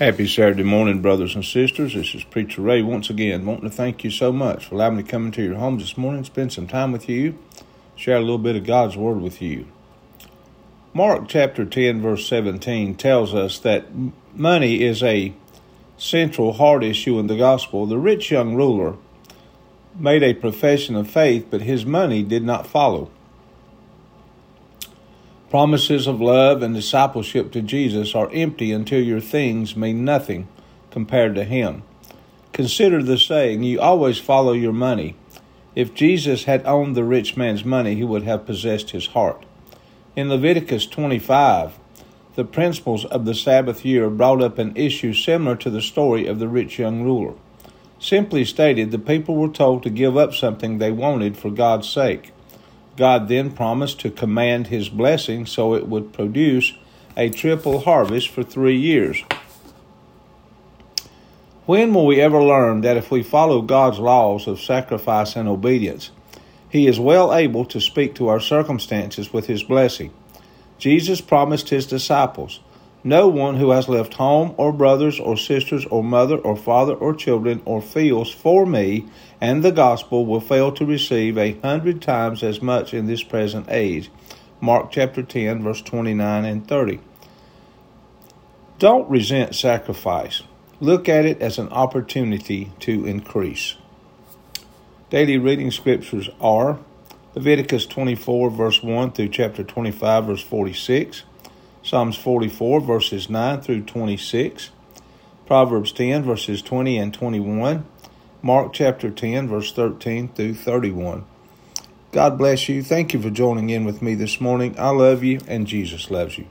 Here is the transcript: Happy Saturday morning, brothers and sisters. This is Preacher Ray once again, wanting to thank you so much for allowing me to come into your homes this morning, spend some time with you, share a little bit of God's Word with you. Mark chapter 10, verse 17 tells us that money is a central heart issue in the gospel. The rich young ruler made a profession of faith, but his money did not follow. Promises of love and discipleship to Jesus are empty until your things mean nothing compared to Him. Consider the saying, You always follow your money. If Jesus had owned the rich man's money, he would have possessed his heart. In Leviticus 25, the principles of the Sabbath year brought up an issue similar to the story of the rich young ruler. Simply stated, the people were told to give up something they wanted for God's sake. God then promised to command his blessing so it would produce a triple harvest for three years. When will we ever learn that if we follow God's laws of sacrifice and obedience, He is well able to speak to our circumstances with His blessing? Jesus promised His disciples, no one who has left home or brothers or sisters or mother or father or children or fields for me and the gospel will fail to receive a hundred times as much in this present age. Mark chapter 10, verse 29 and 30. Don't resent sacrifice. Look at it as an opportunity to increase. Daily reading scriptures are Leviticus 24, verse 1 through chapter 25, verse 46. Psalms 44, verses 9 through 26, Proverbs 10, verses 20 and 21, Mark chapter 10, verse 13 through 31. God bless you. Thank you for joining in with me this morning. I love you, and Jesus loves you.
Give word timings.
Happy 0.00 0.26
Saturday 0.26 0.62
morning, 0.62 1.02
brothers 1.02 1.34
and 1.34 1.44
sisters. 1.44 1.92
This 1.92 2.14
is 2.14 2.24
Preacher 2.24 2.62
Ray 2.62 2.80
once 2.80 3.10
again, 3.10 3.44
wanting 3.44 3.68
to 3.68 3.76
thank 3.76 4.02
you 4.02 4.10
so 4.10 4.32
much 4.32 4.64
for 4.64 4.74
allowing 4.74 4.96
me 4.96 5.02
to 5.02 5.08
come 5.10 5.26
into 5.26 5.42
your 5.42 5.56
homes 5.56 5.82
this 5.82 5.98
morning, 5.98 6.24
spend 6.24 6.54
some 6.54 6.66
time 6.66 6.90
with 6.90 7.06
you, 7.06 7.36
share 7.96 8.16
a 8.16 8.20
little 8.20 8.38
bit 8.38 8.56
of 8.56 8.64
God's 8.64 8.96
Word 8.96 9.20
with 9.20 9.42
you. 9.42 9.66
Mark 10.94 11.28
chapter 11.28 11.66
10, 11.66 12.00
verse 12.00 12.26
17 12.26 12.94
tells 12.94 13.34
us 13.34 13.58
that 13.58 13.88
money 14.34 14.82
is 14.82 15.02
a 15.02 15.34
central 15.98 16.54
heart 16.54 16.82
issue 16.82 17.18
in 17.18 17.26
the 17.26 17.36
gospel. 17.36 17.84
The 17.84 17.98
rich 17.98 18.30
young 18.30 18.54
ruler 18.54 18.96
made 19.94 20.22
a 20.22 20.32
profession 20.32 20.96
of 20.96 21.10
faith, 21.10 21.48
but 21.50 21.60
his 21.60 21.84
money 21.84 22.22
did 22.22 22.42
not 22.42 22.66
follow. 22.66 23.10
Promises 25.50 26.06
of 26.06 26.20
love 26.20 26.62
and 26.62 26.76
discipleship 26.76 27.50
to 27.50 27.60
Jesus 27.60 28.14
are 28.14 28.30
empty 28.32 28.70
until 28.70 29.02
your 29.02 29.20
things 29.20 29.74
mean 29.74 30.04
nothing 30.04 30.46
compared 30.92 31.34
to 31.34 31.42
Him. 31.42 31.82
Consider 32.52 33.02
the 33.02 33.18
saying, 33.18 33.64
You 33.64 33.80
always 33.80 34.18
follow 34.18 34.52
your 34.52 34.72
money. 34.72 35.16
If 35.74 35.92
Jesus 35.92 36.44
had 36.44 36.64
owned 36.66 36.94
the 36.94 37.02
rich 37.02 37.36
man's 37.36 37.64
money, 37.64 37.96
he 37.96 38.04
would 38.04 38.22
have 38.22 38.46
possessed 38.46 38.90
his 38.90 39.08
heart. 39.08 39.44
In 40.14 40.28
Leviticus 40.28 40.86
25, 40.86 41.80
the 42.36 42.44
principles 42.44 43.04
of 43.04 43.24
the 43.24 43.34
Sabbath 43.34 43.84
year 43.84 44.08
brought 44.08 44.42
up 44.42 44.58
an 44.58 44.76
issue 44.76 45.12
similar 45.12 45.56
to 45.56 45.70
the 45.70 45.82
story 45.82 46.28
of 46.28 46.38
the 46.38 46.48
rich 46.48 46.78
young 46.78 47.02
ruler. 47.02 47.34
Simply 47.98 48.44
stated, 48.44 48.92
the 48.92 48.98
people 49.00 49.34
were 49.34 49.48
told 49.48 49.82
to 49.82 49.90
give 49.90 50.16
up 50.16 50.32
something 50.32 50.78
they 50.78 50.92
wanted 50.92 51.36
for 51.36 51.50
God's 51.50 51.88
sake. 51.88 52.32
God 53.00 53.28
then 53.28 53.50
promised 53.50 53.98
to 54.00 54.10
command 54.10 54.66
his 54.66 54.90
blessing 54.90 55.46
so 55.46 55.74
it 55.74 55.88
would 55.88 56.12
produce 56.12 56.74
a 57.16 57.30
triple 57.30 57.80
harvest 57.80 58.28
for 58.28 58.42
three 58.42 58.76
years. 58.76 59.24
When 61.64 61.94
will 61.94 62.04
we 62.04 62.20
ever 62.20 62.42
learn 62.42 62.82
that 62.82 62.98
if 62.98 63.10
we 63.10 63.22
follow 63.22 63.62
God's 63.62 63.98
laws 63.98 64.46
of 64.46 64.60
sacrifice 64.60 65.34
and 65.34 65.48
obedience, 65.48 66.10
He 66.68 66.86
is 66.86 67.00
well 67.00 67.34
able 67.34 67.64
to 67.64 67.80
speak 67.80 68.14
to 68.16 68.28
our 68.28 68.38
circumstances 68.38 69.32
with 69.32 69.46
His 69.46 69.62
blessing? 69.62 70.12
Jesus 70.76 71.22
promised 71.22 71.70
His 71.70 71.86
disciples, 71.86 72.60
no 73.02 73.28
one 73.28 73.56
who 73.56 73.70
has 73.70 73.88
left 73.88 74.14
home 74.14 74.54
or 74.58 74.72
brothers 74.72 75.18
or 75.18 75.36
sisters 75.36 75.86
or 75.86 76.04
mother 76.04 76.36
or 76.36 76.56
father 76.56 76.94
or 76.94 77.14
children 77.14 77.62
or 77.64 77.80
fields 77.80 78.30
for 78.30 78.66
me 78.66 79.06
and 79.40 79.62
the 79.62 79.72
gospel 79.72 80.26
will 80.26 80.40
fail 80.40 80.70
to 80.72 80.84
receive 80.84 81.38
a 81.38 81.58
hundred 81.60 82.02
times 82.02 82.42
as 82.42 82.60
much 82.60 82.92
in 82.92 83.06
this 83.06 83.22
present 83.22 83.66
age. 83.70 84.10
Mark 84.60 84.90
chapter 84.90 85.22
10, 85.22 85.62
verse 85.62 85.80
29 85.80 86.44
and 86.44 86.68
30. 86.68 87.00
Don't 88.78 89.08
resent 89.08 89.54
sacrifice. 89.54 90.42
Look 90.80 91.08
at 91.08 91.24
it 91.24 91.40
as 91.40 91.58
an 91.58 91.68
opportunity 91.68 92.72
to 92.80 93.06
increase. 93.06 93.76
Daily 95.08 95.38
reading 95.38 95.70
scriptures 95.70 96.28
are 96.40 96.78
Leviticus 97.34 97.86
24, 97.86 98.50
verse 98.50 98.82
1 98.82 99.12
through 99.12 99.28
chapter 99.28 99.64
25, 99.64 100.24
verse 100.26 100.42
46. 100.42 101.24
Psalms 101.82 102.16
44, 102.16 102.80
verses 102.80 103.30
9 103.30 103.62
through 103.62 103.82
26, 103.82 104.70
Proverbs 105.46 105.92
10, 105.92 106.22
verses 106.22 106.60
20 106.60 106.98
and 106.98 107.14
21, 107.14 107.86
Mark 108.42 108.72
chapter 108.72 109.10
10, 109.10 109.48
verse 109.48 109.72
13 109.72 110.28
through 110.28 110.54
31. 110.54 111.24
God 112.12 112.36
bless 112.36 112.68
you. 112.68 112.82
Thank 112.82 113.14
you 113.14 113.22
for 113.22 113.30
joining 113.30 113.70
in 113.70 113.84
with 113.84 114.02
me 114.02 114.14
this 114.14 114.40
morning. 114.40 114.78
I 114.78 114.90
love 114.90 115.24
you, 115.24 115.40
and 115.46 115.66
Jesus 115.66 116.10
loves 116.10 116.36
you. 116.36 116.46